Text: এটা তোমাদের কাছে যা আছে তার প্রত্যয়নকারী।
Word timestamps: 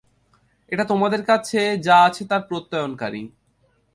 এটা 0.71 0.83
তোমাদের 0.83 1.21
কাছে 1.23 1.61
যা 1.77 1.97
আছে 2.03 2.23
তার 2.25 2.41
প্রত্যয়নকারী। 2.41 3.23